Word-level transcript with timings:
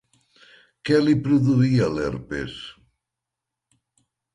Què 0.89 1.01
li 1.01 1.13
produïa 1.29 1.93
l'herpes? 1.99 2.59